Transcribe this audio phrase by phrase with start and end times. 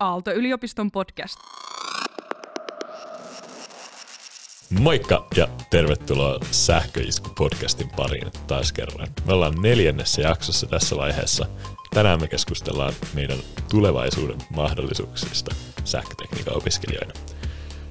[0.00, 1.38] Aalto-yliopiston podcast.
[4.78, 9.08] Moikka ja tervetuloa Sähköisku-podcastin pariin taas kerran.
[9.26, 11.46] Me ollaan neljännessä jaksossa tässä vaiheessa.
[11.94, 13.38] Tänään me keskustellaan meidän
[13.70, 15.54] tulevaisuuden mahdollisuuksista
[15.84, 17.12] sähkötekniikan opiskelijoina.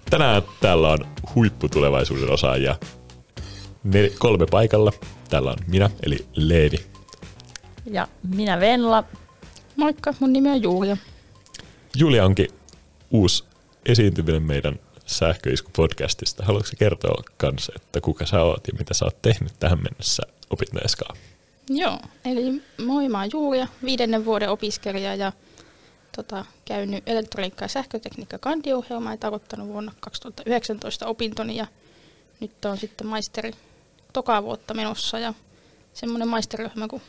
[0.09, 1.05] Tänään täällä on
[1.35, 2.75] huipputulevaisuuden osaajia
[3.87, 4.91] nel- kolme paikalla.
[5.29, 6.85] Täällä on minä, eli Leevi.
[7.91, 9.03] Ja minä Venla.
[9.75, 10.97] Moikka, mun nimi on Julia.
[11.95, 12.47] Julia onkin
[13.11, 13.43] uusi
[13.85, 16.45] esiintyminen meidän sähköisku-podcastista.
[16.45, 21.17] Haluatko kertoa kanssa, että kuka sä oot ja mitä sä oot tehnyt tähän mennessä opintoeskaan?
[21.69, 25.31] Joo, eli moi, mä oon Julia, viidennen vuoden opiskelija ja
[26.15, 31.67] tota, käynyt elektroniikka- ja sähkötekniikka kandiohjelmaa ja aloittanut vuonna 2019 opintoni ja
[32.39, 33.51] nyt on sitten maisteri
[34.13, 35.33] toka vuotta menossa ja
[35.93, 37.01] semmoinen maisteriohjelma kuin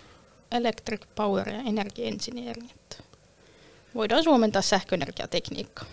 [0.53, 2.70] Electric Power ja Energy Engineering.
[2.70, 2.97] Että
[3.95, 5.85] voidaan suomentaa sähköenergiatekniikkaa.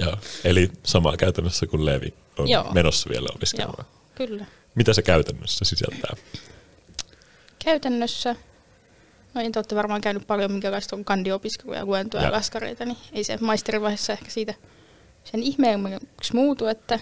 [0.00, 2.72] Joo, eli samaa käytännössä kuin Levi on Joo.
[2.72, 3.86] menossa vielä opiskelemaan.
[3.88, 4.46] Joo, kyllä.
[4.74, 6.16] Mitä se käytännössä sisältää?
[7.64, 8.36] Käytännössä,
[9.34, 13.24] no en te olette varmaan käynyt paljon minkälaista on kandiopiskeluja, luentoja ja laskareita, niin ei
[13.24, 14.54] se maisterivaiheessa ehkä siitä
[15.24, 17.00] sen ihmeemmäksi muutu, että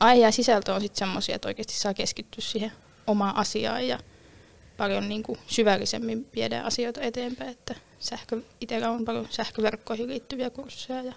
[0.00, 2.72] aihe ja sisältö on sitten semmoisia, että oikeasti saa keskittyä siihen
[3.06, 3.98] omaan asiaan ja
[4.76, 11.02] paljon niin kuin syvällisemmin viedä asioita eteenpäin, että sähkö, itsellä on paljon sähköverkkoihin liittyviä kursseja
[11.02, 11.12] ja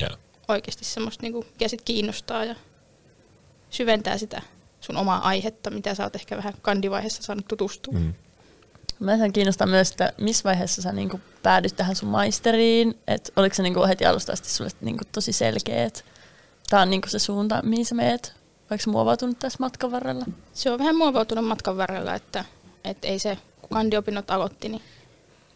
[0.00, 0.16] Joo.
[0.48, 2.54] oikeasti semmoista, niin kuin, mikä sit kiinnostaa ja
[3.70, 4.42] syventää sitä
[4.80, 7.98] sun omaa aihetta, mitä sä oot ehkä vähän kandivaiheessa saanut tutustua.
[7.98, 8.14] Mm.
[9.00, 12.98] Mä kiinnostaa myös, että missä vaiheessa sä niinku päädyt tähän sun maisteriin.
[13.06, 16.00] Et oliko se niinku heti alusta asti sulle niinku tosi selkeä, että
[16.70, 18.34] tämä on niinku se suunta, mihin sä meet?
[18.70, 20.24] Vaikka se muovautunut tässä matkan varrella?
[20.52, 22.44] Se on vähän muovautunut matkan varrella, että,
[22.84, 24.82] että ei se, kun kandiopinnot aloitti, niin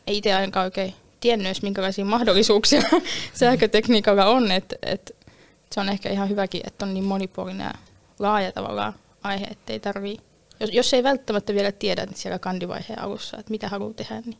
[0.06, 2.82] ei itse ainakaan oikein tiennyt edes, minkälaisia mahdollisuuksia
[3.34, 4.52] sähkötekniikalla on.
[4.52, 5.12] Että, että
[5.72, 7.72] se on ehkä ihan hyväkin, että on niin monipuolinen ja
[8.18, 8.92] laaja tavallaan
[9.22, 10.18] aihe, että ei tarvii,
[10.60, 14.38] jos, jos ei välttämättä vielä tiedä niin siellä kandivaiheen alussa, että mitä haluaa tehdä, niin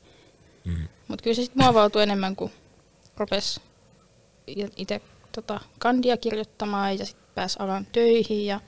[0.65, 0.89] Mm.
[1.09, 2.53] mutta kyllä se sitten muovautuu enemmän kuin
[3.17, 3.61] rupesi
[4.77, 5.00] itse
[5.33, 8.61] tota, kandia kirjoittamaan ja sitten pääsi alan töihin ja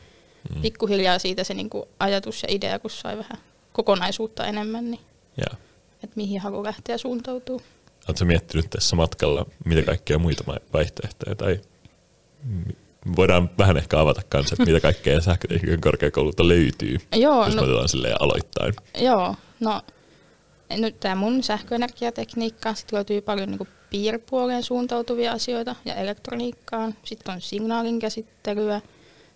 [0.55, 0.63] Mm.
[0.63, 3.39] pikkuhiljaa siitä se niinku ajatus ja idea, kun sai vähän
[3.73, 5.01] kokonaisuutta enemmän, niin
[5.37, 5.61] Joo.
[6.05, 7.63] Että mihin haluaa lähteä suuntautuu.
[8.09, 11.61] Oletko miettinyt tässä matkalla, mitä kaikkia muita vaihtoehtoja tai
[13.17, 17.89] voidaan vähän ehkä avata kanssa, että mitä kaikkea sähkötekniikan korkeakoululta löytyy, Joo, jos no, otetaan
[17.89, 18.75] silleen aloittain.
[19.01, 19.83] joo, no
[20.71, 27.41] nyt tämä mun sähköenergiatekniikka, sitten löytyy paljon niinku piirpuoleen suuntautuvia asioita ja elektroniikkaan, sitten on
[27.41, 28.81] signaalin käsittelyä,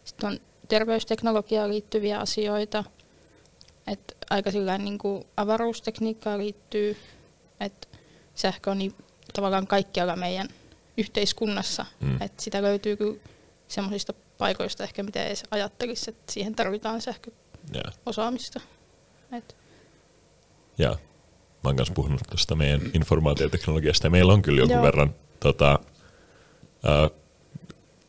[0.04, 2.84] sitten on terveysteknologiaan liittyviä asioita,
[3.88, 6.97] että aika sillä niinku avaruustekniikkaan liittyy,
[7.60, 7.88] että
[8.34, 8.94] sähkö on niin
[9.32, 10.49] tavallaan kaikkialla meidän
[10.99, 12.22] yhteiskunnassa, Mm.
[12.22, 13.21] että sitä löytyy kyllä
[13.69, 18.60] semmoisista paikoista ehkä, mitä ei edes ajattelisi, että siihen tarvitaan sähköosaamista.
[19.31, 19.38] Joo.
[19.38, 19.56] Et,
[21.65, 24.82] mä oon kanssa puhunut tuosta meidän informaatioteknologiasta ja meillä on kyllä jonkun Joo.
[24.82, 25.78] verran tota,
[26.84, 27.16] uh,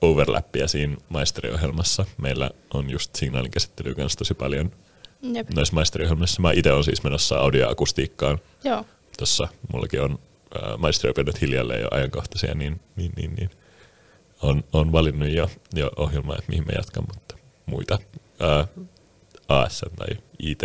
[0.02, 2.06] overlappia siinä maisteriohjelmassa.
[2.18, 4.72] Meillä on just signaalin käsittelyä kanssa tosi paljon
[5.22, 5.50] jep.
[5.50, 6.41] noissa maisteriohjelmissa.
[6.41, 8.40] Mä itse olen siis menossa audioakustiikkaan.
[8.63, 8.85] Joo,
[9.18, 13.50] Tuossa mullakin on uh, maisteriopinnot hiljalleen jo ajankohtaisia, niin, niin, niin, niin
[14.41, 17.35] on, on valinnut jo, jo ohjelmaa, että mihin mä jatkan, mutta
[17.66, 18.00] muita
[18.78, 18.85] uh,
[19.47, 20.07] AS tai
[20.40, 20.62] IT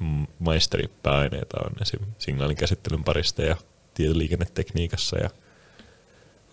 [0.00, 2.00] m- maisteripääaineita on esim.
[2.18, 3.56] signaalin käsittelyn parista ja
[3.94, 5.30] tietoliikennetekniikassa ja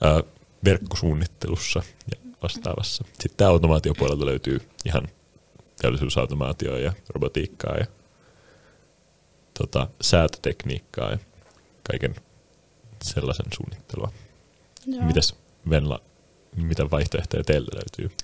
[0.01, 0.23] ää,
[0.65, 3.03] verkkosuunnittelussa ja vastaavassa.
[3.07, 5.07] Sitten tämä automaatiopuolelta löytyy ihan
[5.81, 7.86] teollisuusautomaatioa ja robotiikkaa ja
[9.59, 11.18] tota, säätötekniikkaa ja
[11.90, 12.16] kaiken
[13.03, 14.12] sellaisen suunnittelua.
[14.86, 15.06] joo.
[15.06, 15.36] Mitäs
[15.69, 16.02] Venla,
[16.56, 18.18] mitä vaihtoehtoja teillä löytyy?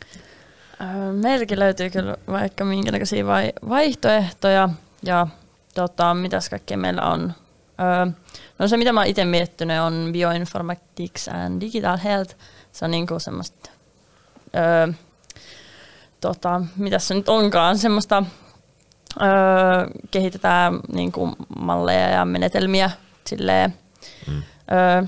[0.82, 4.70] Öö, Meilläkin löytyy kyllä vaikka minkä näköisiä vai- vaihtoehtoja
[5.04, 5.28] ja
[5.76, 7.34] tota, mitäs kaikkea meillä on.
[7.82, 8.12] Öö,
[8.60, 12.36] no se mitä mä itse miettinyt on bioinformatics and digital health.
[12.72, 13.70] Se on niinku semmoista,
[14.56, 14.94] öö,
[16.22, 18.24] tota, mitäs se nyt onkaan, semmoista
[19.22, 19.28] öö,
[20.12, 22.92] kehitetään niinku malleja ja menetelmiä
[23.28, 23.74] silleen,
[24.28, 24.44] Mm.
[24.72, 25.04] öö,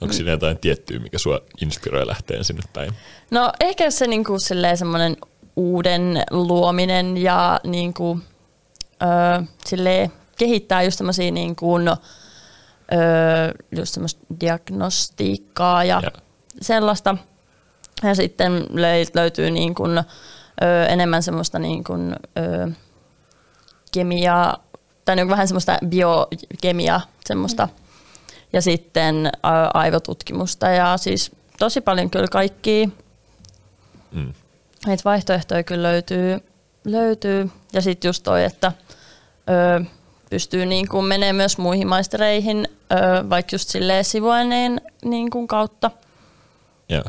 [0.00, 2.94] Onko siinä jotain tiettyä, mikä sua inspiroi lähteen sinne päin?
[3.30, 4.36] No ehkä se niinku
[4.74, 5.16] semmoinen
[5.56, 8.18] uuden luominen ja niinku,
[9.02, 13.98] öö, silleen kehittää just semmoisia niinku, öö, just
[14.40, 16.10] diagnostiikkaa ja, Ja.
[16.62, 17.16] sellaista.
[18.02, 20.04] Ja sitten löy- löytyy niin kuin, ö,
[20.88, 22.68] enemmän semmoista niin kuin, ö,
[23.92, 24.64] kemiaa,
[25.04, 27.68] tai niin kuin vähän semmoista biokemiaa, semmoista
[28.52, 29.30] ja sitten
[29.74, 32.88] aivotutkimusta ja siis tosi paljon kyllä kaikkia
[34.12, 34.32] Mm.
[34.86, 36.38] Näitä vaihtoehtoja kyllä löytyy,
[36.84, 37.50] löytyy.
[37.72, 38.72] ja sitten just toi, että
[39.50, 39.84] ö,
[40.30, 45.90] pystyy niin kuin menemään myös muihin maistereihin, ö, vaikka just silleen sivuaineen niin kuin kautta.
[46.88, 47.04] Joo.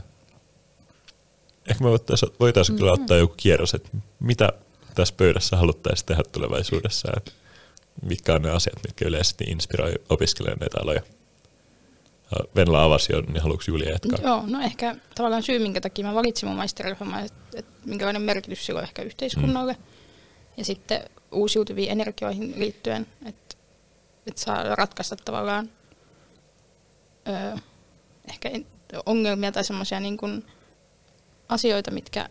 [1.70, 3.90] Ehkä me voitaisiin voitais kyllä ottaa joku kierros, että
[4.20, 4.50] mitä
[4.96, 7.32] tässä pöydässä haluttaisiin tehdä tulevaisuudessa, että
[8.02, 11.02] mitkä on ne asiat, mitkä yleisesti inspiroi opiskelijoita näitä aloja.
[12.32, 14.20] Ja Venla avasi jo, niin haluatko Julia jatkaa?
[14.24, 18.66] Joo, no ehkä tavallaan syy, minkä takia mä valitsin mun maisteriohjelman, että, että minkälainen merkitys
[18.66, 19.74] sillä on ehkä yhteiskunnalle.
[19.74, 19.84] Mm.
[20.58, 23.56] Ja sitten uusiutuviin energioihin liittyen, että,
[24.28, 25.70] että saa ratkaista tavallaan
[27.28, 27.58] ö,
[28.30, 28.52] ehkä
[29.06, 30.46] ongelmia tai semmoisia niin kuin
[31.50, 32.30] asioita, mitkä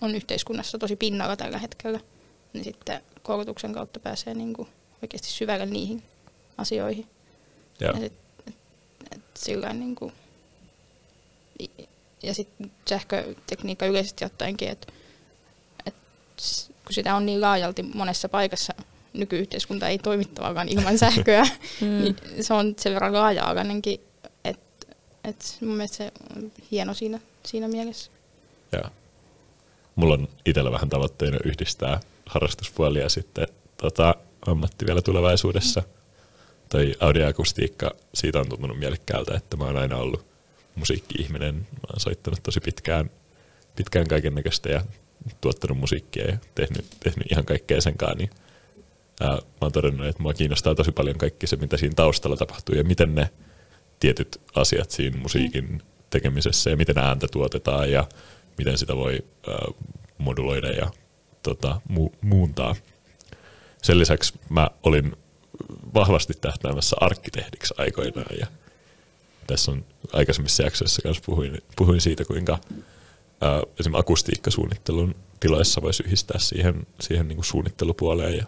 [0.00, 2.00] on yhteiskunnassa tosi pinnalla tällä hetkellä.
[2.52, 4.68] Niin sitten koulutuksen kautta pääsee niin kuin
[5.02, 6.02] oikeasti syvälle niihin
[6.58, 7.06] asioihin.
[7.80, 7.92] Joo.
[7.92, 8.12] Ja, sit,
[8.46, 8.54] et,
[9.12, 10.12] et sillä niin kuin,
[12.22, 14.92] ja sitten sähkötekniikka yleisesti ottaenkin, että
[15.86, 15.94] et,
[16.84, 18.74] kun sitä on niin laajalti monessa paikassa,
[19.12, 21.42] nykyyhteiskunta ei toimi tavallaan ilman sähköä,
[21.80, 21.86] Mm.
[22.02, 24.00] niin se on sen verran laaja-alainenkin,
[24.44, 24.86] että
[25.24, 28.10] et mun mielestä se on hieno siinä, siinä mielessä.
[28.72, 28.90] Joo.
[29.96, 33.46] Mulla on itsellä vähän tavoitteena yhdistää harrastuspuolia ja sitten
[33.76, 34.14] tota,
[34.46, 35.82] ammatti vielä tulevaisuudessa.
[36.68, 40.26] Toi audioakustiikka, siitä on tuntunut mielekkäältä, että mä oon aina ollut
[40.74, 41.54] musiikki-ihminen.
[41.54, 43.10] Mä oon soittanut tosi pitkään,
[43.76, 44.84] pitkään kaiken näköistä ja
[45.40, 48.16] tuottanut musiikkia ja tehnyt, tehnyt ihan kaikkea sen kanssa.
[48.16, 48.30] Niin,
[49.20, 52.74] ää, mä oon todennut, että mua kiinnostaa tosi paljon kaikki se, mitä siinä taustalla tapahtuu
[52.74, 53.30] ja miten ne
[54.00, 58.08] tietyt asiat siinä musiikin tekemisessä ja miten ääntä tuotetaan ja
[58.60, 59.18] miten sitä voi
[59.48, 59.74] äh,
[60.18, 60.90] moduloida ja
[61.42, 62.76] tota, mu- muuntaa.
[63.82, 65.16] Sen lisäksi mä olin
[65.94, 68.46] vahvasti tähtäämässä arkkitehdiksi aikoinaan ja
[69.46, 72.58] tässä on aikaisemmissa jaksoissa kanssa puhuin, puhuin siitä, kuinka
[73.40, 78.44] ää, esimerkiksi akustiikkasuunnittelun tiloissa voisi yhdistää siihen, siihen niin kuin suunnittelupuoleen ja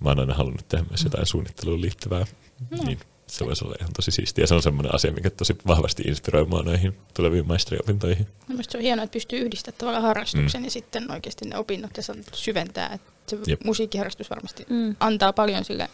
[0.00, 2.26] mä oon aina halunnut tehdä myös jotain suunnitteluun liittyvää,
[2.70, 2.84] No.
[2.84, 3.00] niin
[3.32, 4.46] se voisi olla ihan tosi siistiä.
[4.46, 8.26] Se on semmoinen asia, mikä tosi vahvasti inspiroi mua noihin tuleviin maisteriopintoihin.
[8.48, 10.64] Mielestäni se on hienoa, että pystyy yhdistämään tavallaan harrastuksen mm.
[10.64, 12.92] ja sitten oikeasti ne opinnot ja se syventää.
[12.94, 13.64] Että se Jep.
[13.64, 14.96] musiikkiharrastus varmasti Mm.
[15.00, 15.88] antaa paljon sille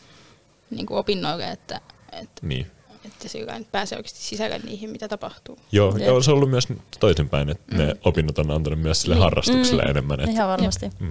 [0.70, 1.80] niin kuin opinnoille, että,
[2.12, 2.66] että, Niin.
[3.04, 5.58] että sillä pääsee oikeasti sisälle niihin, mitä tapahtuu.
[5.72, 6.68] Joo, ja on se ollut myös
[7.00, 7.78] toisinpäin, että mm.
[7.78, 9.22] ne opinnot on antanut myös sille Niin.
[9.22, 9.90] harrastukselle Mm.
[9.90, 10.20] enemmän.
[10.20, 10.90] Että, Ihan varmasti.
[10.98, 11.10] mm,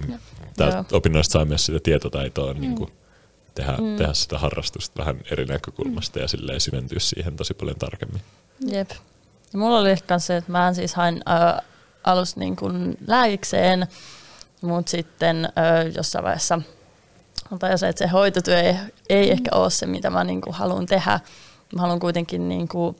[0.56, 2.90] täältä opinnoista saa myös sitä tietotaitoa niin kuin
[3.56, 3.96] tehdä, Mm.
[3.96, 8.22] tehdä sitä harrastusta vähän eri näkökulmasta ja silleen syventyä siihen tosi paljon tarkemmin.
[8.66, 8.90] Jep.
[9.52, 11.64] Ja mulla oli ehkä se, että mä siis hain äh,
[12.04, 13.86] alussa niin kuin lääkikseen,
[14.62, 16.60] mutta sitten äh, jossain vaiheessa
[17.58, 18.76] tajusin, että se hoitotyö ei,
[19.08, 21.20] ei ehkä ole se, mitä mä niin kuin haluan tehdä.
[21.74, 22.96] Mä haluan kuitenkin niin kuin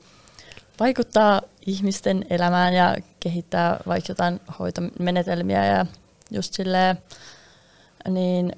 [0.79, 5.85] vaikuttaa ihmisten elämään ja kehittää vaikka jotain hoitomenetelmiä ja
[6.31, 6.97] just silleen,
[8.09, 8.55] niin,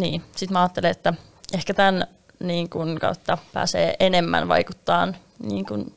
[0.00, 0.22] niin.
[0.36, 1.14] sitten mä ajattelen, että
[1.56, 2.06] ehkä tämän
[2.40, 5.94] niin kuin kautta pääsee enemmän vaikuttaa niin kuin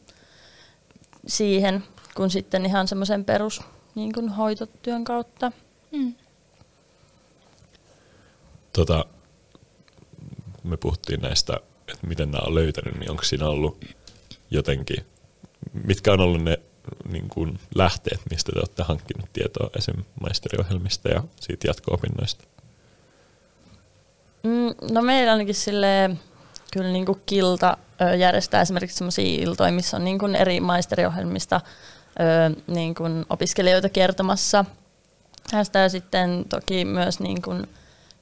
[1.27, 1.83] siihen,
[2.15, 3.61] kuin sitten ihan semmoisen perus
[3.95, 5.51] niin kuin hoitotyön kautta.
[5.91, 6.13] Mm.
[8.73, 9.05] Tota,
[10.63, 13.85] me puhuttiin näistä, että miten nämä on löytänyt, niin onko siinä ollut
[14.51, 15.05] jotenkin,
[15.83, 16.59] mitkä on ollut ne
[17.11, 20.03] niin kuin lähteet, mistä te olette hankkinut tietoa esim.
[20.21, 22.43] maisteriohjelmista ja siitä jatko-opinnoista?
[24.43, 26.09] Mm, no meillä ainakin sille
[26.73, 27.77] kyllä niin kuin Kilta
[28.19, 31.61] järjestää esimerkiksi sellaisia iltoja, missä on niin kuin eri maisteriohjelmista
[32.67, 34.65] niin kuin opiskelijoita kertomassa.
[35.51, 37.67] Tästä ja sitten toki myös niin kuin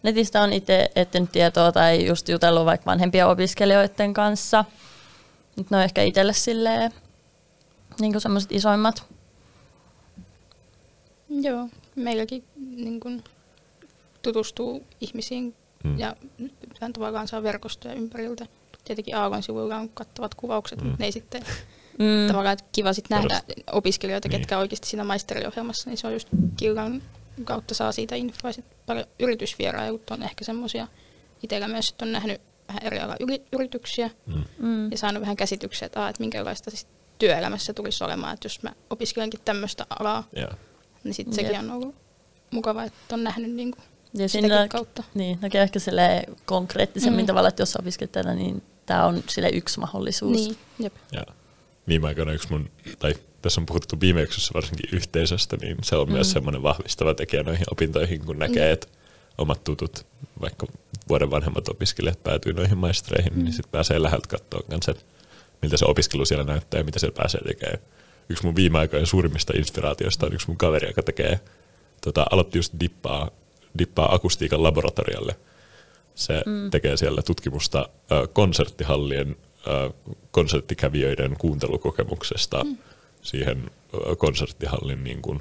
[0.03, 4.65] netistä on itse etsinyt tietoa tai just jutellut vaikka vanhempien opiskelijoiden kanssa.
[5.55, 6.93] Nyt ne on ehkä itselle silleen
[7.99, 9.05] niin kuin semmoiset isoimmat.
[11.29, 13.23] Joo, meilläkin niin kun,
[14.21, 15.99] tutustuu ihmisiin Mm.
[15.99, 16.15] ja
[16.81, 18.45] vähän tavallaan saa verkostoja ympäriltä.
[18.83, 20.87] Tietenkin Aallon sivuilla on kattavat kuvaukset, Mm.
[20.87, 21.41] mutta ne ei sitten
[21.99, 22.27] Mm.
[22.27, 23.41] tavallaan että kiva sit nähdä
[23.71, 24.39] opiskelijoita, Niin.
[24.39, 27.03] ketkä oikeasti siinä maisteriohjelmassa, niin se on just Killan
[27.43, 28.51] kautta saa siitä infoa.
[28.51, 30.87] Sit paljon yritysvierailut on ehkä semmoisia.
[31.43, 34.43] Itsellä myös sit on nähnyt vähän eri alan yri- yrityksiä Mm.
[34.59, 34.91] Mm.
[34.91, 36.87] ja saanut vähän käsityksiä, että, aa, että minkälaista siis
[37.19, 38.33] työelämässä tulisi olemaan.
[38.33, 40.57] Että jos mä opiskelenkin tämmöistä alaa, Yeah.
[41.03, 41.95] niin sitten sekin on ollut
[42.51, 43.83] mukava, että on nähnyt niin kuin
[44.13, 45.03] Ja sitäkin kautta.
[45.13, 47.27] Niin, näkee ehkä sille konkreettisemmin Mm.
[47.27, 50.31] tavalla, että jos opiskelet täällä, niin tämä on sille yksi mahdollisuus.
[50.37, 50.93] Niin, jep.
[51.11, 51.23] Ja
[51.87, 56.07] viime aikoina yksi mun, tai tässä on puhuttu viime jaksossa varsinkin yhteisöstä, niin se on
[56.07, 56.13] mm.
[56.13, 56.33] myös Mm.
[56.33, 58.73] semmoinen vahvistava tekijä noihin opintoihin, kun näkee, Mm.
[58.73, 58.87] että
[59.37, 60.05] omat tutut,
[60.41, 60.67] vaikka
[61.09, 63.43] vuoden vanhemmat opiskelijat päätyy noihin maistereihin, mm.
[63.43, 65.03] niin sitten pääsee läheltä katsoa kanssa, että
[65.61, 67.79] miltä se opiskelu siellä näyttää ja mitä siellä pääsee tekemään.
[68.29, 71.39] Yksi mun viime aikojen suurimmista inspiraatioista on yksi mun kaveri, joka tekee,
[72.01, 73.31] tota, aloitti just dippaa,
[73.77, 75.35] dippaa akustiikan laboratorialle.
[76.15, 76.71] Se mm.
[76.71, 77.89] tekee siellä tutkimusta
[78.33, 79.35] konserttihallien
[80.31, 82.77] konserttikävijöiden kuuntelukokemuksesta mm.
[83.21, 83.71] siihen
[84.17, 85.39] konserttihallin niin kuin,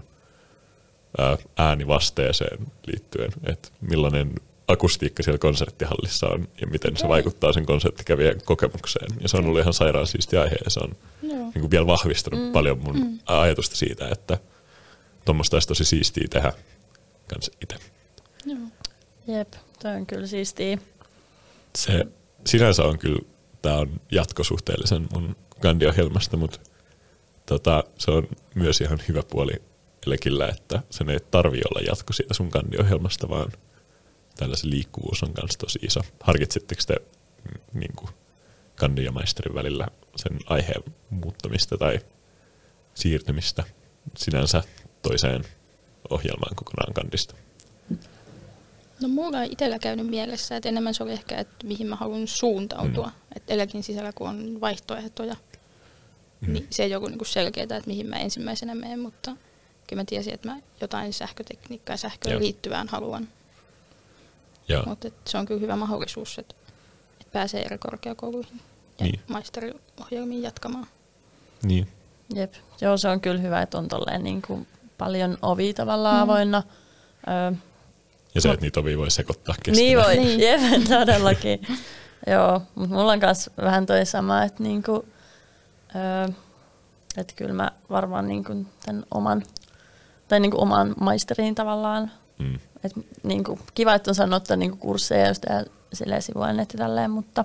[1.56, 4.34] äänivasteeseen liittyen, että millainen
[4.68, 7.00] akustiikka siellä konserttihallissa on ja miten okay.
[7.00, 9.12] se vaikuttaa sen konserttikävijän kokemukseen.
[9.20, 12.40] Ja se on ollut ihan sairaan siisti aihe ja se on niin kuin vielä vahvistanut
[12.40, 12.52] mm.
[12.52, 13.18] paljon mun mm.
[13.26, 14.38] ajatusta siitä, että
[15.24, 16.52] tuommoista olisi tosi siistiä tehdä
[17.28, 17.95] kanssa itse.
[18.46, 18.58] Joo.
[19.26, 20.78] Jep, toi on kyllä siistiä.
[21.76, 22.06] Se
[22.46, 23.22] sinänsä on kyllä,
[23.62, 26.60] tämä on jatkosuhteellisen mun kandiohjelmasta, mutta
[27.46, 29.52] tota, se on myös ihan hyvä puoli
[30.06, 33.52] Elekillä, että sen ei tarvi olla jatko siitä sun kandiohjelmasta, vaan–
[34.36, 36.00] tällaisen liikkuvuus on myös tosi iso.
[36.22, 38.10] Harkitsitteko te mm, niin kuin
[38.74, 42.00] kandin ja maisterin välillä sen aiheen muuttamista tai
[42.94, 43.64] siirtymistä
[44.16, 44.62] sinänsä
[45.02, 45.44] toiseen
[46.10, 47.34] ohjelmaan kokonaan kandista?
[49.00, 52.28] No mulla on itsellä käynyt mielessä, että enemmän se oli ehkä, että mihin mä haluan
[52.28, 53.06] suuntautua.
[53.06, 53.36] Mm.
[53.36, 55.36] Että eläkin sisällä kun on vaihtoehtoja,
[56.40, 56.52] mm.
[56.52, 59.36] niin se ei joku niinku selkeää, että mihin mä ensimmäisenä menen, mutta
[59.86, 62.40] kyllä mä tiesin, että mä jotain sähkötekniikkaa ja sähköön Joo.
[62.40, 63.28] liittyvään haluan.
[64.86, 66.54] Mutta se on kyllä hyvä mahdollisuus, että,
[67.20, 68.60] että pääsee eri korkeakouluihin
[68.98, 69.20] ja niin.
[69.28, 70.86] maisteriohjelmiin jatkamaan.
[71.62, 71.88] Niin.
[72.34, 72.54] Jep.
[72.80, 74.66] Joo, se on kyllä hyvä, että on tolleen niin kuin
[74.98, 76.22] paljon ovi tavallaan mm.
[76.22, 76.62] avoinna.
[77.28, 77.52] Öö,
[78.36, 79.86] ja se, että niitä ovia voi sekoittaa keskenään.
[79.86, 80.40] Niin voi, niin.
[80.40, 81.60] jep, todellakin.
[82.32, 85.08] Joo, mutta mulla on myös vähän toi sama, että niinku,
[85.94, 86.28] öö,
[87.16, 89.42] että kyllä mä varmaan niinku tämän oman,
[90.28, 92.58] tai niinku oman maisteriin tavallaan mm.
[92.84, 95.44] Et, niin kuin, kiva, että on saanut ottaa niin kuin, kursseja just
[95.92, 97.44] silleen sivuaineet tälleen, mutta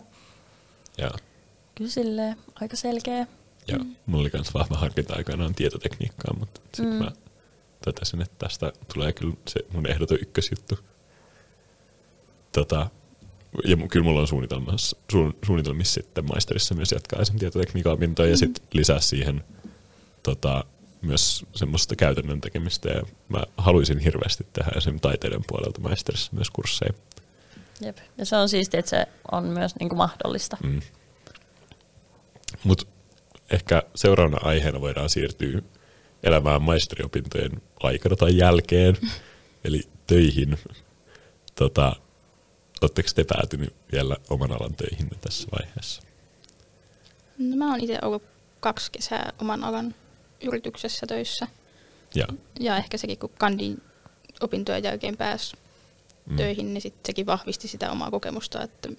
[0.97, 1.11] ja.
[1.75, 3.27] kyllä silleen aika selkeä.
[3.67, 3.95] Ja mm.
[4.05, 7.03] mulla oli myös vahva harkinta aikanaan tietotekniikkaa, mutta sitten mm.
[7.03, 7.11] mä
[7.85, 10.79] totesin, että tästä tulee kyllä se mun ehdoton ykkösjuttu.
[12.51, 12.89] Tota,
[13.65, 18.31] ja kyllä mulla on suunnitelmassa, su, suunnitelmissa sitten maisterissa myös jatkaa sen tietotekniikan opintoja mm.
[18.31, 19.43] ja sitten lisää siihen
[20.23, 20.63] tota,
[21.01, 26.93] myös semmoista käytännön tekemistä ja mä haluaisin hirveästi tehdä sen taiteiden puolelta maisterissa myös kursseja.
[27.81, 27.97] Jep.
[28.17, 30.57] Ja se on siistiä, että se on myös niin kuin mahdollista.
[30.63, 30.81] Mm.
[32.63, 32.85] Mutta
[33.51, 35.61] ehkä seuraavana aiheena voidaan siirtyä
[36.23, 38.97] elämään maisteriopintojen aikana tai jälkeen,
[39.65, 40.57] eli töihin.
[41.55, 41.95] Tota,
[42.81, 46.01] Oletteko te päätynyt vielä oman alan töihin tässä vaiheessa?
[47.37, 48.23] No, mä oon itse ollut
[48.59, 49.95] kaksi kesää oman alan
[50.43, 51.47] yrityksessä töissä.
[52.15, 52.27] Ja,
[52.59, 53.81] ja ehkä sekin, kun kandin
[54.41, 55.55] opintojen jälkeen pääsi
[56.25, 56.37] mm.
[56.37, 58.89] töihin, niin sit sekin vahvisti sitä omaa kokemusta, että,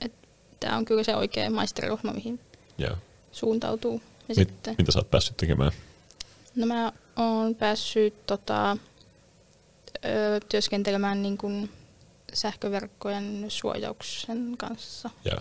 [0.00, 0.28] että
[0.60, 2.40] tämä on kyllä se oikea maisterirohma, mihin
[2.78, 2.96] ja.
[3.32, 4.02] suuntautuu.
[4.28, 5.72] Ja Mit, sitten, mitä sä oot päässyt tekemään?
[6.58, 8.76] No mä oon päässyt tota,
[10.04, 11.70] ö, työskentelemään niin kuin
[12.32, 15.10] sähköverkkojen suojauksen kanssa.
[15.24, 15.40] Ja.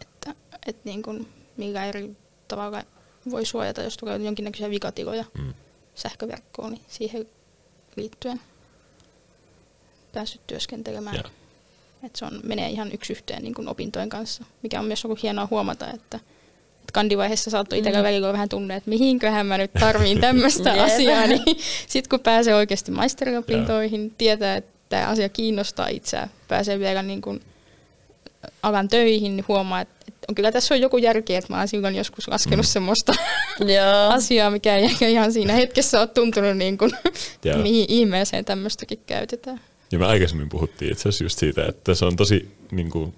[0.00, 0.34] Että,
[0.66, 2.16] että niin kuin millä eri
[2.48, 2.82] tavalla
[3.30, 5.54] voi suojata, jos tulee jonkinnäköisiä vikatiloja mm.
[5.94, 7.28] sähköverkkoon, niin siihen
[7.96, 8.40] liittyen
[10.12, 11.16] päässyt työskentelemään.
[11.16, 11.30] Yeah.
[12.02, 15.22] Et se on, menee ihan yksi yhteen niin kuin opintojen kanssa, mikä on myös ollut
[15.22, 16.20] hienoa huomata, että
[16.92, 18.04] kandivaiheessa saattoi itsellä mm.
[18.04, 21.42] välillä vähän tunne, että mihinköhän mä nyt tarviin tämmöistä asiaa, niin
[21.86, 27.40] sitten kun pääsee oikeasti maisteriopintoihin, tietää, että tämä asia kiinnostaa itseä, pääsee vielä niin kuin
[28.62, 29.94] alan töihin, niin huomaa, että
[30.28, 32.68] on kyllä tässä on joku järki, että mä oon silloin joskus laskenut mm.
[32.68, 33.14] semmoista
[34.08, 36.92] asiaa, mikä ei ehkä ihan siinä hetkessä ole tuntunut niin kuin,
[37.62, 39.60] mihin ihmeeseen tämmöistäkin käytetään.
[39.92, 43.14] Ja me aikaisemmin puhuttiin itse asiassa just siitä, että se on tosi niin kuin,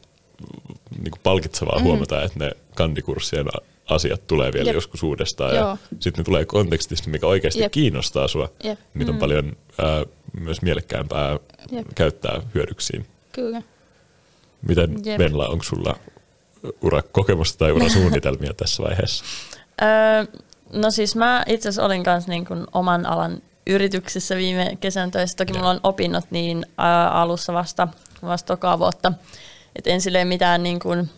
[0.90, 1.84] niin kuin palkitsevaa mm.
[1.84, 3.46] huomata, että ne kandikurssien
[3.90, 4.74] asiat tulee vielä Jep.
[4.74, 5.68] joskus uudestaan Joo.
[5.68, 7.72] ja sitten ne tulee kontekstista, mikä oikeasti Jep.
[7.72, 8.78] kiinnostaa sua, Jep.
[8.94, 9.20] mitä on mm.
[9.20, 10.04] paljon ää,
[10.40, 11.38] myös mielekkäämpää
[11.70, 11.86] Jep.
[11.94, 13.06] käyttää hyödyksiin.
[13.32, 13.62] Kyllä.
[14.68, 15.18] Miten Jep.
[15.18, 15.96] Venla, onko sulla
[16.82, 19.24] urakokemusta tai urasuunnitelmia tässä vaiheessa?
[19.82, 20.40] Öö,
[20.72, 25.36] no siis mä itse asiassa olin kanssa niin kuin oman alan yrityksissä viime kesän töissä.
[25.36, 25.58] Toki ja.
[25.58, 27.88] mulla on opinnot niin ää, alussa vasta,
[28.22, 29.12] vasta tokaa vuotta.
[29.78, 31.10] Et en silleen mitään niin kuin,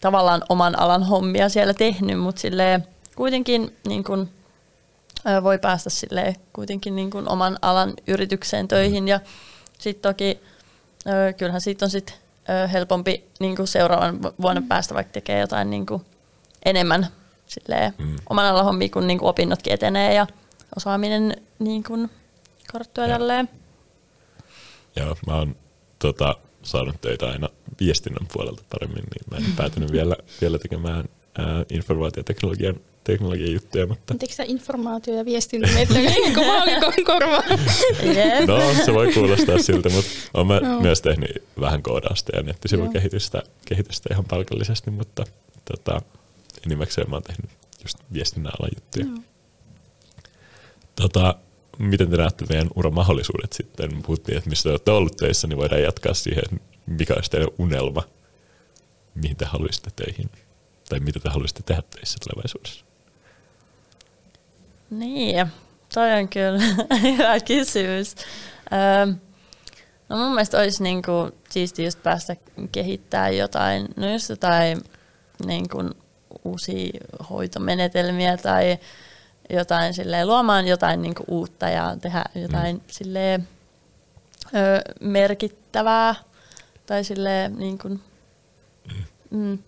[0.00, 2.86] tavallaan oman alan hommia siellä tehnyt, mutta silleen
[3.16, 4.30] kuitenkin niin kuin,
[5.42, 9.08] voi päästä silleen kuitenkin niin kuin oman alan yritykseen töihin.
[9.08, 9.20] Ja
[9.78, 10.40] sitten toki
[11.36, 12.14] kyllähän siitä on sitten
[12.48, 14.68] ö, helpompi niin kuin seuraavan vuonna mm.
[14.68, 16.02] päästä vaikka tekee jotain niin kuin
[16.64, 17.06] enemmän
[17.46, 18.16] silleen, mm.
[18.30, 20.26] oman alan hommia, kun niin kuin opinnotkin etenee ja
[20.76, 22.10] osaaminen niin kuin
[22.72, 23.48] karttuu edelleen.
[24.96, 25.56] Joo, mä oon
[25.98, 27.48] tota, saanut töitä aina
[27.80, 31.04] viestinnän puolelta paremmin, niin mä en päätynyt vielä, vielä tekemään
[31.38, 34.14] ää, informaatioteknologian teknologian juttuja, mutta...
[34.20, 37.42] Eikö tämä informaatio ja viestintä niin kuin maalikon korva?
[38.02, 38.46] Jep.
[38.46, 40.80] No, se voi kuulostaa siltä, mutta olen mä no.
[40.80, 45.24] myös tehnyt vähän koodausta ja nettisivukehitystä kehitystä ihan palkallisesti, mutta
[45.64, 46.02] tota,
[46.66, 47.50] enimmäkseen mä oon tehnyt
[47.82, 49.06] just viestinnän alan juttuja.
[49.06, 49.22] No.
[50.96, 51.34] Tota,
[51.78, 54.02] miten te näette meidän uran mahdollisuudet sitten?
[54.02, 58.02] Puhuttiin, että missä te olette ollut töissä, niin voidaan jatkaa siihen, mikä olisi teidän unelma,
[59.14, 60.30] mihin te haluaisitte töihin,
[60.88, 62.84] tai mitä te haluaisitte tehdä töissä tulevaisuudessa.
[64.90, 65.46] Niin,
[65.94, 66.58] toi on kyllä
[67.02, 68.14] hyvä kysymys.
[68.72, 69.14] Öö,
[70.08, 72.36] no mun mielestä olisi niinku siisti just päästä
[72.72, 74.80] kehittämään jotain, no just jotain
[75.46, 75.90] niinku
[76.44, 76.90] uusia
[77.30, 78.78] hoitomenetelmiä tai
[79.50, 82.82] jotain silleen, luomaan jotain niinku uutta ja tehdä jotain mm.
[82.86, 83.48] silleen,
[84.46, 86.14] ö, merkittävää
[86.86, 87.88] tai silleen niinku,
[89.30, 89.58] mm,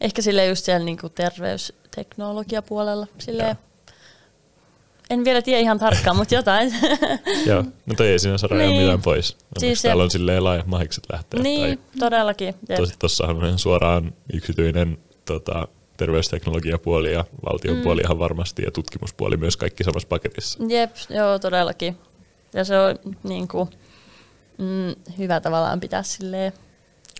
[0.00, 3.56] ehkä sille just siellä niinku terveysteknologiapuolella silleen,
[5.10, 6.74] en vielä tiedä ihan tarkkaan, mutta jotain.
[7.46, 8.80] Joo, no toi ei siinä saada niin.
[8.80, 9.36] mitään pois.
[9.58, 11.42] Siis täällä on silleen laajat mahikset lähteä.
[11.42, 12.54] Niin, tai todellakin.
[12.98, 17.82] Tuossahan on suoraan yksityinen tota, terveysteknologiapuoli ja valtion mm.
[17.82, 20.58] puoli ihan varmasti ja tutkimuspuoli myös kaikki samassa paketissa.
[20.68, 21.96] Jep, joo todellakin.
[22.54, 23.68] Ja se on niin kuin,
[24.58, 26.52] mm, hyvä tavallaan pitää silleen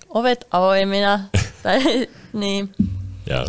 [0.09, 1.21] ovet avoimina.
[1.63, 2.75] tai, niin.
[3.31, 3.47] Joo.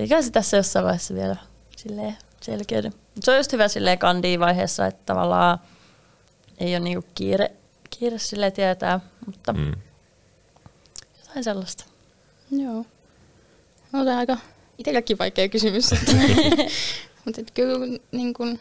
[0.00, 1.36] Eikä se tässä jossain vaiheessa vielä
[1.76, 2.92] silleen selkeyden.
[3.20, 3.98] Se on just hyvä silleen
[4.40, 5.58] vaiheessa, että tavallaan
[6.58, 7.50] ei ole niinku kiire,
[7.90, 9.72] kiire sille tietää, mutta mm.
[11.18, 11.84] jotain sellaista.
[12.50, 12.84] Joo.
[13.92, 14.36] No tämä aika
[14.78, 15.90] itselläkin vaikea kysymys.
[17.24, 18.58] mutta kyllä niin kun,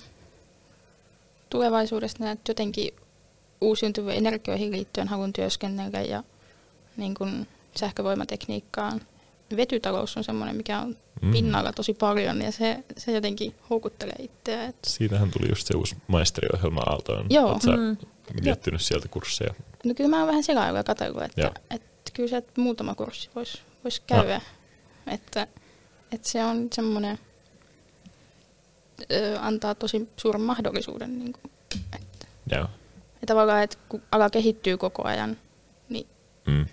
[1.50, 2.94] tulevaisuudessa näet jotenkin
[3.62, 6.24] uusiutuviin energioihin liittyen haluan työskennellä ja
[6.98, 7.48] niin kun,
[7.80, 9.02] sähkövoimatekniikkaan
[9.56, 11.32] vetytalous on semmoinen, mikä on mm.
[11.32, 14.66] pinnalla tosi paljon ja se, se jotenkin houkuttelee itseä.
[14.66, 14.90] Että...
[14.90, 17.26] Siitähän tuli just se uusi maisteriohjelma Aaltoon.
[17.30, 17.52] Joo.
[17.52, 17.98] Oletko mm.
[18.44, 19.54] miettinyt sieltä kursseja?
[19.86, 23.62] No kyllä mä oon vähän selaillut ja katsellut, että, että kyllä se muutama kurssi voisi
[23.84, 24.42] vois käydä.
[25.06, 25.14] No.
[25.14, 25.48] Että,
[26.12, 27.20] että se on semmoinen,
[29.40, 31.20] antaa tosi suuren mahdollisuuden.
[31.20, 31.52] Niin kuin,
[31.96, 32.68] että, Joo.
[33.22, 35.38] Ja tavallaan, että kun ala kehittyy koko ajan,
[35.90, 36.08] niin
[36.48, 36.66] mm.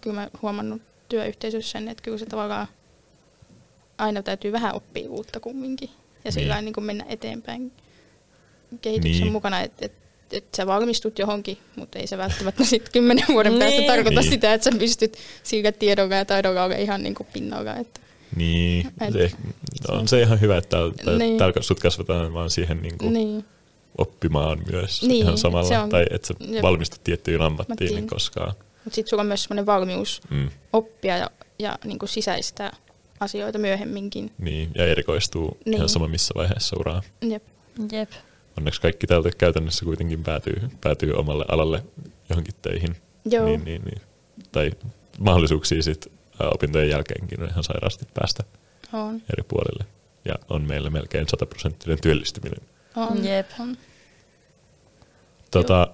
[0.00, 2.66] kyllä mä huomannut työyhteisössä sen, että kyllä se tavallaan
[3.98, 5.90] aina täytyy vähän oppia uutta kumminkin.
[5.90, 6.32] Ja niin.
[6.32, 7.72] sillä niin kuin mennä eteenpäin
[8.80, 9.32] kehityksen niin.
[9.32, 9.92] mukana, että et,
[10.32, 13.60] et sä valmistut johonkin, mutta ei se välttämättä sitten kymmenen vuoden niin.
[13.60, 14.30] päästä tarkoita niin.
[14.30, 17.76] sitä, että sä pystyt sillä tiedolla ja taidolla olla ihan niin kuin pinnalla.
[17.76, 18.00] Että,
[18.36, 21.38] niin, et, se, on se ihan hyvä, että täällä, niin.
[21.60, 23.44] sut kasvataan vaan siihen niin kuin niin.
[23.98, 28.54] Oppimaan myös niin, ihan samalla, on, tai että sä valmistut tiettyyn ammattiin niin koskaan.
[28.84, 30.50] Mutta sitten sulla on myös sellainen valmius mm.
[30.72, 32.76] oppia ja, ja niin kuin sisäistää
[33.20, 34.30] asioita myöhemminkin.
[34.38, 35.74] Niin, ja erikoistuu niin.
[35.74, 37.02] ihan sama missä vaiheessa uraa.
[37.22, 37.42] Jep.
[37.92, 38.10] Jep.
[38.58, 41.84] Onneksi kaikki täältä käytännössä kuitenkin päätyy, päätyy omalle alalle
[42.28, 42.96] johonkin töihin.
[43.24, 43.46] Joo.
[43.46, 44.00] Niin, niin, niin.
[44.52, 44.70] Tai
[45.18, 48.44] mahdollisuuksia sit opintojen jälkeenkin on ihan sairaasti päästä
[48.92, 49.14] on.
[49.14, 49.84] eri puolille.
[50.24, 52.60] Ja on meillä melkein sataprosenttinen työllistyminen.
[52.96, 53.24] On.
[53.24, 53.50] Jep.
[53.60, 53.76] On.
[55.50, 55.88] Tota,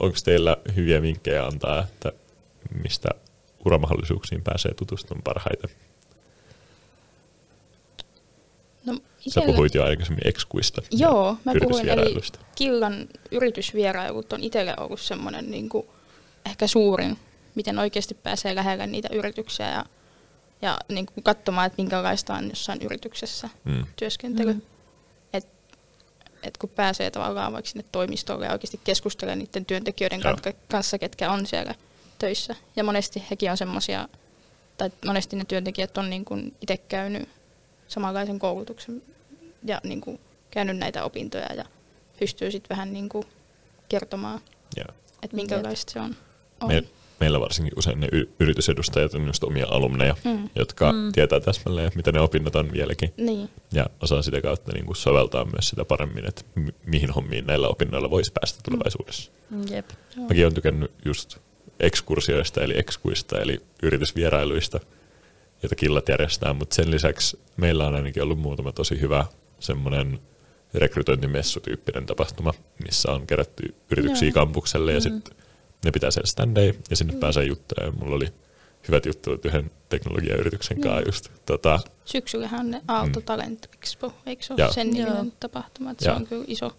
[0.00, 2.12] onko teillä hyviä vinkkejä antaa, että
[2.82, 3.08] mistä
[3.64, 5.70] uramahdollisuuksiin pääsee tutustumaan parhaiten?
[8.86, 8.98] No,
[9.28, 10.82] Sä puhuit jo aikaisemmin Exquista.
[10.90, 12.20] Joo, mä puhuin, eli
[12.54, 15.86] Killan yritysvierailut on itselle ollut semmoinen niin kuin,
[16.46, 17.18] ehkä suurin,
[17.54, 19.84] miten oikeasti pääsee lähelle niitä yrityksiä ja,
[20.62, 23.86] ja niin kuin katsomaan, että minkälaista on jossain yrityksessä mm.
[23.96, 24.52] työskentely.
[24.52, 24.62] Mm
[26.44, 30.36] että kun pääsee tavallaan vaikka sinne toimistolle ja oikeasti keskustelemaan niiden työntekijöiden Joo.
[30.68, 31.74] kanssa, ketkä on siellä
[32.18, 32.56] töissä.
[32.76, 34.08] Ja monesti hekin on semmoisia,
[34.76, 37.28] tai monesti ne työntekijät on niin kuin itse käynyt
[37.88, 39.02] samanlaisen koulutuksen
[39.64, 41.64] ja niin kuin käynyt näitä opintoja ja
[42.18, 43.26] pystyy sitten vähän niin kuin
[43.88, 44.40] kertomaan,
[45.22, 46.16] että minkälaista se on.
[46.60, 46.68] on.
[46.68, 46.84] Me,
[47.20, 48.08] meillä varsinkin usein ne
[48.40, 50.48] yritysedustajat on just omia alumneja, mm.
[50.54, 51.12] jotka mm.
[51.12, 53.12] tietää täsmälleen, mitä ne opinnot on vieläkin.
[53.16, 53.48] Niin.
[53.72, 57.68] Ja osaa sitä kautta niin kuin soveltaa myös sitä paremmin, että mi- mihin hommiin näillä
[57.68, 59.32] opinnoilla voisi päästä tulevaisuudessa.
[59.50, 59.62] Mm.
[59.70, 59.90] Jep.
[60.16, 61.38] Mäkin olen tykännyt just
[61.80, 64.80] ekskursioista eli ekskuista eli yritysvierailuista,
[65.62, 69.24] joita killat järjestää, mutta sen lisäksi meillä on ainakin ollut muutama tosi hyvä
[69.60, 70.18] semmoinen
[70.74, 74.34] rekrytointimessutyyppinen tapahtuma, missä on kerätty yrityksiä Joo.
[74.34, 75.14] kampukselle ja mm-hmm.
[75.14, 75.43] sitten
[75.84, 77.20] ne pitää siellä standeja ja sinne mm.
[77.20, 77.92] pääsee juttuja.
[77.92, 78.28] Mulla oli
[78.88, 81.06] hyvät juttuja yhden teknologiayrityksen kanssa mm.
[81.06, 81.28] just.
[81.46, 83.24] Tota, Syksyllähän on ne Aalto mm.
[83.24, 85.90] Talent Expo, eikö se ole sen niminen tapahtuma?
[85.90, 86.76] Että se on kyllä iso.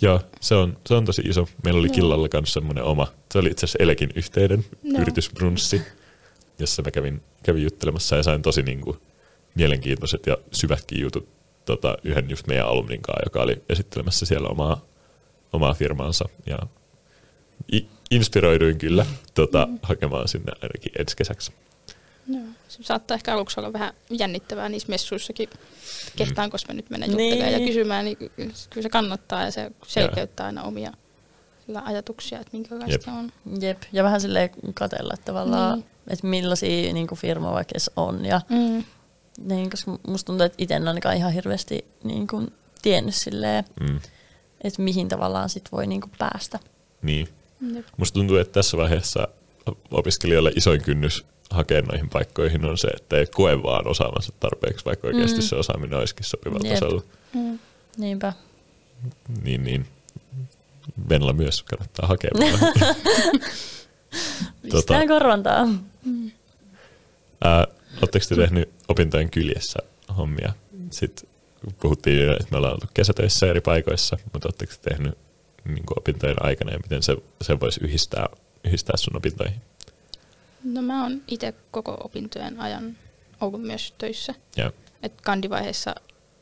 [0.00, 1.48] Joo, se on, se on tosi iso.
[1.64, 1.94] Meillä oli Joo.
[1.94, 5.02] Killalla kanssa semmoinen oma, se oli itse asiassa Elekin yhteinen Joo.
[5.02, 5.82] yritysbrunssi.
[6.58, 8.96] jossa mä kävin, kävin juttelemassa ja sain tosi niin kuin,
[9.54, 11.28] mielenkiintoiset ja syvätkin jutut
[11.64, 14.80] tota, yhden just meidän alumnin kanssa, joka oli esittelemässä siellä omaa,
[15.52, 16.24] omaa firmaansa.
[16.46, 16.58] Ja
[18.10, 19.78] inspiroiduin kyllä tota, mm.
[19.82, 21.52] hakemaan sinne ainakin ensi kesäksi.
[22.28, 22.42] Joo.
[22.68, 25.48] Se saattaa ehkä aluksi olla vähän jännittävää niissä messuissakin,
[26.16, 27.60] kehtaanko mä nyt mennä juttelemaan Niin.
[27.62, 28.16] ja kysymään, niin
[28.70, 30.92] kyllä se kannattaa ja se selkeyttää aina omia
[31.66, 33.18] sillä ajatuksia, että minkälaista Jep.
[33.18, 33.32] on.
[33.62, 35.86] Jep, ja vähän silleen katella että tavallaan, Niin.
[36.08, 38.24] että millaisia niin kuin firma vaikka on.
[38.24, 38.84] Ja, Mm.
[39.38, 44.00] niin, koska musta tuntuu, että itse en ainakaan ihan hirveästi niin kuin, tiennyt silleen, Mm.
[44.64, 46.58] että mihin tavallaan sit voi niin kuin, päästä.
[47.02, 47.28] Niin.
[47.74, 47.86] Jep.
[47.96, 49.28] Musta tuntuu, että tässä vaiheessa
[49.90, 55.06] opiskelijoille isoin kynnys hakea noihin paikkoihin on se, että ei koe vaan osaavansa tarpeeksi, vaikka
[55.06, 55.42] oikeasti Mm.
[55.42, 56.74] se osaaminen olisikin sopivalla Jep.
[56.78, 57.02] tasolla.
[57.34, 57.58] Mm.
[57.96, 58.32] Niinpä.
[59.42, 59.86] Niin, niin.
[61.08, 62.30] Venla myös kannattaa hakea.
[64.68, 65.66] Tota- Pistään korvantaa.
[67.44, 67.66] Ää,
[68.02, 69.78] Oletteko te tehnyt opintojen kyljessä
[70.16, 70.52] hommia?
[70.90, 71.28] Sitten
[71.80, 75.18] puhuttiin, että me ollaan oltu kesätöissä eri paikoissa, mutta oletteko te tehnyt
[75.64, 78.28] niin opintojen aikana ja miten se, se voisi yhdistää,
[78.64, 79.60] yhdistää sun opintoihin?
[80.64, 82.96] No mä oon itse koko opintojen ajan
[83.40, 84.34] ollut myös töissä.
[85.02, 85.94] Et kandivaiheessa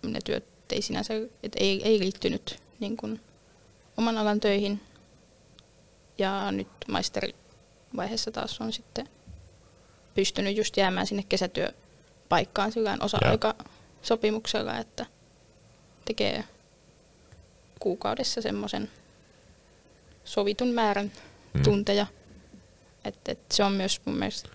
[0.02, 3.20] ne työt ei sinänsä, et ei, ei liittynyt niin kun
[3.96, 4.80] oman alan töihin.
[6.18, 9.08] Ja nyt maisterivaiheessa taas on sitten
[10.14, 15.06] pystynyt just jäämään sinne kesätyöpaikkaan sillä osa-aikasopimuksella, että
[16.04, 16.44] tekee
[17.80, 18.90] kuukaudessa semmoisen
[20.24, 21.12] sovitun määrän
[21.54, 21.62] Mm.
[21.62, 22.06] tunteja.
[23.04, 24.48] Et, et se on myös mun mielestä,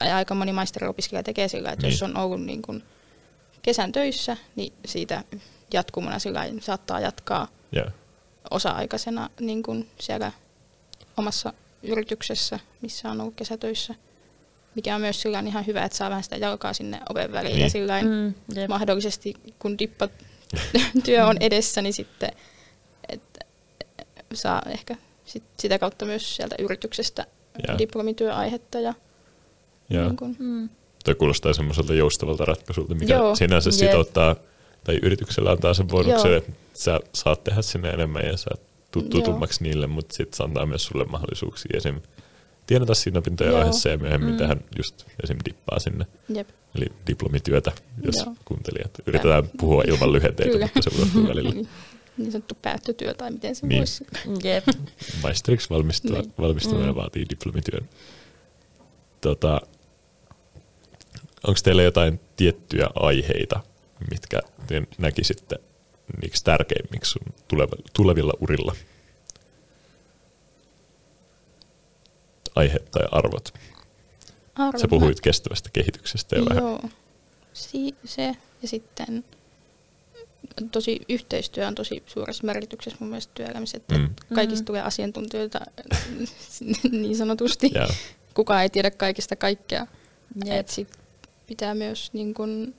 [0.00, 1.92] aika moni maisteriopiskelija tekee sillä, että Niin.
[1.92, 2.82] jos on ollut niin kun
[3.62, 5.24] kesän töissä, niin siitä
[5.72, 7.84] jatkumona sillä saattaa jatkaa ja,
[8.50, 10.32] osa-aikaisena niin kun siellä
[11.16, 13.94] omassa yrityksessä, missä on ollut kesätöissä.
[14.74, 17.62] Mikä on myös sillä ihan hyvä, että saa vähän sitä jalkaa sinne oven väliin Niin.
[17.62, 18.68] ja sillä Mm, jep.
[18.68, 20.10] mahdollisesti kun dippat
[21.04, 22.30] työ on edessä, niin sitten
[24.36, 27.26] saa ehkä sit sitä kautta myös sieltä yrityksestä
[27.68, 27.78] Joo.
[27.78, 28.80] diplomityöaihetta.
[28.80, 28.94] Ja,
[29.90, 30.68] ja niin kun, Mm.
[31.04, 33.36] toi kuulostaa semmoiselta joustavalta ratkaisulta, mikä Joo.
[33.36, 33.74] sinänsä Jep.
[33.78, 34.36] sitouttaa,
[34.84, 38.50] tai yrityksellä antaa sen bonuksen, että sä saat tehdä sinne enemmän ja sä
[38.96, 39.04] Joo.
[39.04, 42.00] tutummaksi niille, mutta sitten se antaa myös sulle mahdollisuuksia esim.
[42.66, 43.62] tienata siinä opintojen Joo.
[43.62, 44.36] ohessa ja myöhemmin Mm.
[44.36, 45.38] tähän just esim.
[45.44, 46.06] dippaa sinne.
[46.28, 47.72] jep, Eli diplomityötä,
[48.02, 48.34] jos Joo.
[48.44, 48.90] kuuntelijat.
[49.06, 51.52] Yritetään puhua ilman lyhenteitä, mutta se unohtuu välillä.
[52.16, 53.78] niin, sanottu päättötyö tai miten se Niin.
[53.78, 54.06] voisi.
[54.44, 54.64] Jep.
[55.22, 56.32] Maisteriksi valmistua, Niin.
[56.38, 56.94] valmistuminen Mm.
[56.96, 57.88] vaatii diplomityön.
[59.20, 59.60] Tota,
[61.46, 63.60] Onko teillä jotain tiettyjä aiheita,
[64.10, 65.56] mitkä te näkisitte
[66.22, 67.34] niiksi tärkeimmiksi sun
[67.92, 68.74] tulevilla urilla?
[72.54, 73.54] Aihe tai arvot.
[74.54, 76.62] Arvot Sä puhuit kestävästä kehityksestä jo vähän.
[76.64, 76.80] Joo,
[77.52, 79.24] si- se ja sitten
[80.72, 84.08] tosi yhteistyö on tosi suuressa merkityksessä mun mielestä työelämässä, että Mm.
[84.34, 84.66] kaikista Mm.
[84.66, 85.60] tulee asiantuntijoita
[86.90, 87.70] niin sanotusti.
[87.74, 87.88] Ja,
[88.34, 89.86] Kukaan ei tiedä kaikista kaikkea.
[90.44, 90.54] Jep.
[90.58, 90.88] Et sit
[91.46, 92.74] pitää myös niin kun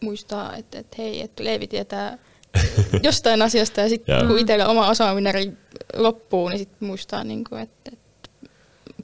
[0.00, 2.18] muistaa, että et hei, että Leevi tietää
[3.02, 5.58] jostain asiasta ja sitten kun itsellä oma osaaminen
[5.96, 8.30] loppuu, niin sitten muistaa, niin kun, että et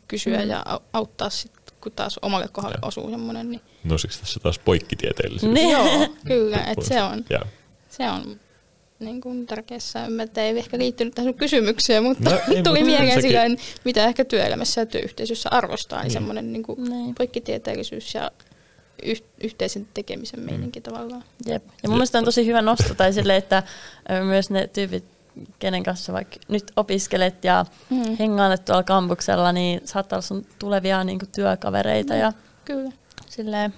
[0.09, 0.49] kysyä Mm.
[0.51, 2.89] ja au- auttaa sitten, kun taas omalle kohdalle Joo.
[2.89, 3.51] osuu semmoinen.
[3.51, 3.61] Niin.
[3.85, 5.53] nousiko tässä taas poikkitieteellisyys?
[5.53, 5.71] Niin.
[5.71, 7.41] Joo, kyllä, että se on, Ja.
[7.97, 8.41] Se on
[8.99, 10.09] niin kuin tärkeässä.
[10.11, 13.41] Mä että ei ehkä liittynyt tähän kysymykseen, mutta No, no, ei, tuli mutta mieleen sillä
[13.85, 16.13] mitä ehkä työelämässä ja työyhteisössä arvostaa, niin, Niin.
[16.13, 17.15] semmoinen niin kuin Niin.
[17.15, 18.31] poikkitieteellisyys ja
[19.03, 21.25] yh- yhteisen tekemisen meininki tavallaan.
[21.47, 21.65] Jep.
[21.83, 23.63] Ja mun mielestä on tosi hyvä nosto tai sille, että
[24.25, 25.05] myös ne tyypit,
[25.59, 28.17] kenen kanssa vaikka nyt opiskelet ja Mm.
[28.19, 32.33] hengailet tuolla kampuksella, niin saattaa olla sun tulevia niin kuin, työkavereita ja
[32.65, 32.91] Kyllä.
[33.29, 33.75] silleen.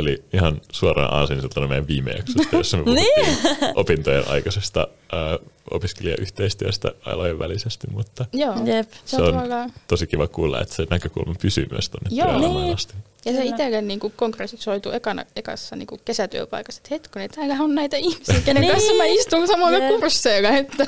[0.00, 3.06] Oli ihan suoraan aasinsiltana meidän viime jaksosta, jossa me Niin.
[3.24, 5.38] puhuttiin opintojen aikaisesta ää,
[5.70, 8.90] opiskelijayhteistyöstä alojen välisesti, mutta Joo, Jep.
[9.04, 9.72] se, on tavallaan.
[9.88, 12.26] tosi kiva kuulla, että se näkökulma pysyy myös tuonne Joo.
[12.28, 12.74] työelämään Niin.
[12.74, 12.94] asti.
[13.24, 13.50] Ja se Kyllä.
[13.50, 18.40] itselle niin kuin konkretisoitu ekana, ekassa niin kuin kesätyöpaikassa, että hetkonen, täällä on näitä ihmisiä,
[18.44, 18.72] kenen Niin.
[18.72, 19.88] kanssa mä istun samalla Jep.
[20.00, 20.86] kursseilla, että,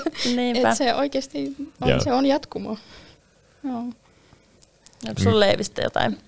[0.54, 2.00] että se oikeasti on, Joo.
[2.00, 2.76] se on jatkumo.
[3.64, 3.76] Joo.
[5.08, 6.18] Onko sun Leivistä jotain?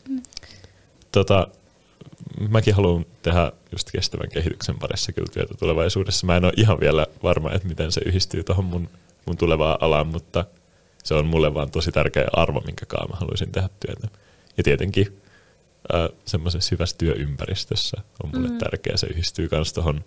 [1.13, 1.49] Tota,
[2.51, 6.27] mäkin haluan tehdä just kestävän kehityksen parissa kyllä työtä tulevaisuudessa.
[6.27, 8.89] Mä en ole ihan vielä varma, että miten se yhdistyy tuohon mun,
[9.27, 10.45] mun tulevaan alaan, mutta
[11.05, 14.09] se on mulle vaan tosi tärkeä arvo, minkä kanssa mä haluaisin tehdä työtä.
[14.57, 15.21] Ja tietenkin
[15.95, 18.59] äh, semmoisessa hyvässä työympäristössä on mulle mm.
[18.59, 18.97] tärkeää.
[18.97, 20.05] Se yhdistyy myös tuohon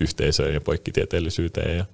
[0.00, 1.84] yhteisöön ja poikkitieteellisyyteen ja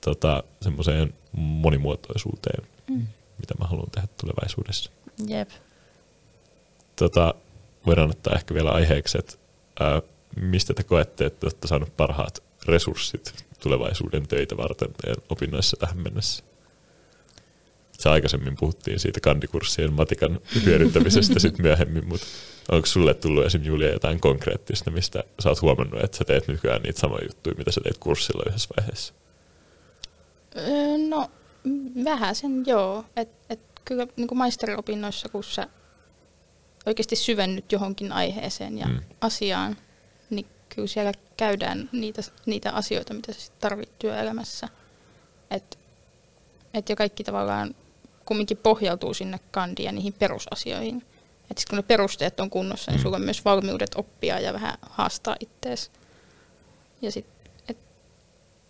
[0.00, 3.06] tota, semmoiseen monimuotoisuuteen, Mm.
[3.38, 4.90] mitä mä haluan tehdä tulevaisuudessa.
[5.26, 5.50] Jep.
[6.96, 7.34] tota,
[7.86, 9.34] voidaan ottaa ehkä vielä aiheeksi, että
[9.80, 10.02] ää,
[10.36, 14.88] mistä te koette, että olette saaneet parhaat resurssit tulevaisuuden töitä varten
[15.28, 16.44] opinnoissa tähän mennessä?
[17.92, 22.26] Se aikaisemmin puhuttiin siitä kandikurssien matikan hyödyntämisestä sitten myöhemmin, mutta
[22.72, 23.62] onko sulle tullut esim.
[23.64, 27.72] Julia jotain konkreettista, mistä sä oot huomannut, että sä teet nykyään niitä samoja juttuja, mitä
[27.72, 29.14] sä teet kurssilla yhdessä vaiheessa?
[31.08, 31.30] No,
[32.04, 33.04] vähän sen joo.
[33.16, 35.68] Et, et kyllä niin kuin maisteriopinnoissa, kun sä
[36.86, 39.00] oikeasti syvennyt johonkin aiheeseen ja Mm.
[39.20, 39.76] asiaan,
[40.30, 44.68] niin kyllä siellä käydään niitä, niitä asioita, mitä sä sit tarvit työelämässä.
[45.50, 45.78] Et,
[46.74, 47.74] et ja kaikki tavallaan
[48.24, 51.04] kumminkin pohjautuu sinne kandiin ja niihin perusasioihin.
[51.50, 53.02] Et sit kun ne perusteet on kunnossa, niin Mm.
[53.02, 55.90] sulla on myös valmiudet oppia ja vähän haastaa ittees.
[57.02, 57.26] Ja sit,
[57.68, 57.78] et,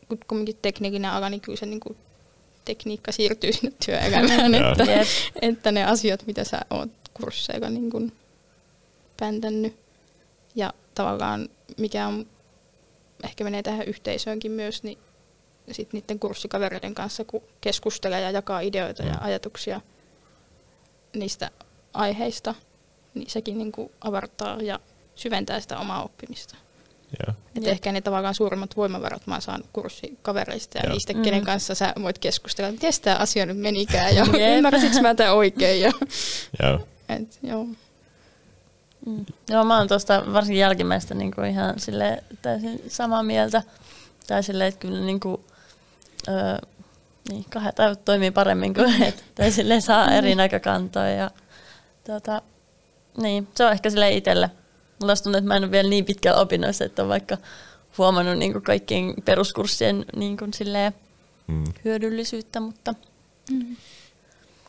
[0.09, 1.97] kun kumminkin tekniikinen ala, niin kyllä se niinku
[2.65, 4.85] tekniikka siirtyy sinne työelämään, että,
[5.43, 6.91] että ne asiat, mitä sä oot
[7.23, 8.13] kursseilla niin kuin
[9.21, 9.77] päntänyt
[10.55, 12.27] ja tavallaan mikä on,
[13.25, 14.99] ehkä menee tähän yhteisöönkin myös, niin
[15.71, 19.19] sit niiden kurssikavereiden kanssa, kun keskustelee ja jakaa ideoita ja Mm.
[19.21, 19.81] ajatuksia
[21.17, 21.51] niistä
[21.95, 22.55] aiheista,
[23.15, 24.81] niin sekin niin kuin avartaa ja
[25.15, 26.57] syventää sitä omaa oppimista.
[27.27, 27.35] Joo.
[27.57, 27.73] Et Jep.
[27.73, 30.93] ehkä ne tavallaan suurimmat voimavarat mä oon saanut kurssikavereista ja Joo.
[30.93, 31.23] niistä, Mm.
[31.23, 34.25] kenen kanssa sä voit keskustella, miten tämä asia nyt menikään ja
[34.57, 35.81] ymmärsitkö mä tämän oikein.
[35.81, 35.93] Ja,
[36.63, 36.87] Joo.
[37.09, 37.67] Et, joo.
[39.07, 39.27] Mm.
[39.49, 43.63] Joo, mä oon tuosta varsin jälkimmäistä niin kuin ihan sille täysin samaa mieltä.
[44.27, 45.41] Tai silleen, että kyllä niin kuin,
[46.29, 46.59] öö,
[47.29, 51.09] niin, kahdet aivot toimii paremmin kuin et, tai sille saa eri näkökantoja.
[51.09, 51.31] Ja,
[52.07, 52.43] tota,
[53.23, 54.51] niin, se on ehkä sille itselle.
[55.01, 57.39] Mulla tuntuu, että mä en ole vielä niin pitkällä opinnoissa, että on vaikka
[57.99, 60.93] huomannut niin kuin kaikkien peruskurssien niin kuin silleen
[61.47, 61.65] Mm.
[61.85, 62.95] hyödyllisyyttä, mutta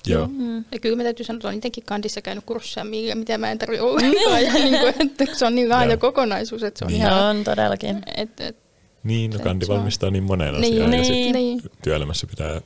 [0.07, 0.27] Joo.
[0.27, 2.85] mm, Ja kyllä mä täytyy sanoa, että olen itsekin kandissa käynyt kursseja,
[3.15, 4.43] mitä mä en tarvitse ollenkaan.
[4.43, 7.01] ja niin kuin, että se on niin laaja kokonaisuus, että se on Niin.
[7.01, 7.23] ihan...
[7.37, 8.03] on todellakin.
[8.17, 8.55] Et, et,
[9.03, 11.05] Niin, no kandi valmistaa niin moneen niin, asiaan ja niin.
[11.25, 12.61] sit niin, työelämässä pitää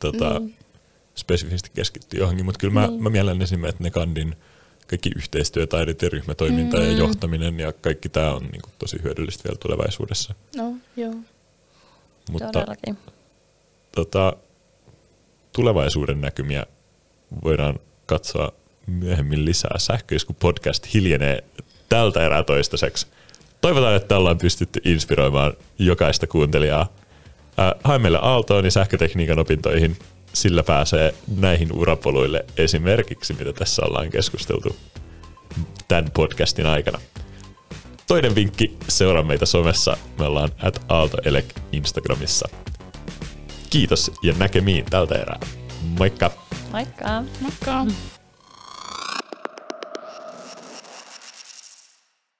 [0.00, 0.54] tota, niin.
[1.14, 3.02] spesifisti keskittyä johonkin, mutta kyllä mä, Niin.
[3.02, 4.36] mä mielen esimerkiksi, että ne kandin
[4.86, 6.82] kaikki yhteistyötaidot ja ryhmätoiminta mm.
[6.84, 6.98] ja Mm.
[6.98, 10.34] johtaminen ja kaikki tämä on niin kuin, tosi hyödyllistä vielä tulevaisuudessa.
[10.56, 11.14] No, joo.
[12.30, 12.98] Mutta Todellakin.
[13.94, 14.36] tota,
[15.52, 16.66] tulevaisuuden näkymiä
[17.44, 18.52] voidaan katsoa
[18.86, 19.78] myöhemmin lisää.
[19.78, 21.44] Sähköisku podcast hiljenee
[21.88, 23.06] tältä erää toistaiseksi.
[23.60, 26.92] Toivotaan, että ollaan pystytty inspiroimaan jokaista kuuntelijaa.
[27.56, 29.96] Ää, hae meille Aaltoon ja sähkötekniikan opintoihin.
[30.32, 34.76] Sillä pääsee näihin urapoluille esimerkiksi, mitä tässä ollaan keskusteltu
[35.88, 36.98] tämän podcastin aikana.
[38.06, 39.96] Toinen vinkki, seuraa meitä somessa.
[40.18, 42.48] Me ollaan at aaltoelek Instagramissa.
[43.70, 45.40] Kiitos ja näkemiin tältä erää.
[45.98, 46.41] Moikka!
[46.72, 47.24] Moikka!
[47.40, 47.84] Moikka!
[47.84, 48.11] Mm.